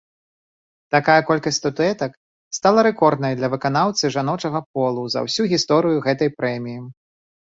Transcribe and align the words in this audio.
Такая 0.93 1.15
колькасць 1.25 1.57
статуэтак 1.61 2.15
стала 2.57 2.79
рэкорднай 2.87 3.33
для 3.41 3.49
выканаўцы 3.55 4.11
жаночага 4.15 4.59
полу 4.79 5.03
за 5.17 5.23
ўсю 5.27 5.43
гісторыю 5.53 5.97
гэтай 6.07 6.33
прэміі. 6.39 6.79